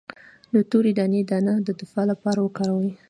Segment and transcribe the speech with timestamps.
[0.53, 2.89] د تورې دانې دانه د دفاع لپاره وکاروئ